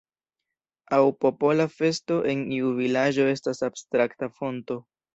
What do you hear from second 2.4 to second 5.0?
iu vilaĝo estas abstrakta fonto.